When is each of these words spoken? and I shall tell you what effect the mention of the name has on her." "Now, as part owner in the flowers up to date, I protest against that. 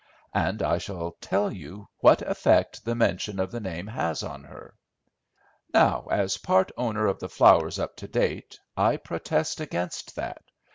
and 0.33 0.63
I 0.63 0.79
shall 0.79 1.11
tell 1.21 1.51
you 1.53 1.87
what 1.99 2.23
effect 2.23 2.83
the 2.85 2.95
mention 2.95 3.39
of 3.39 3.51
the 3.51 3.59
name 3.59 3.85
has 3.85 4.23
on 4.23 4.43
her." 4.45 4.73
"Now, 5.75 6.07
as 6.09 6.39
part 6.39 6.71
owner 6.75 7.07
in 7.07 7.17
the 7.19 7.29
flowers 7.29 7.77
up 7.77 7.95
to 7.97 8.07
date, 8.07 8.59
I 8.75 8.97
protest 8.97 9.59
against 9.61 10.15
that. 10.15 10.41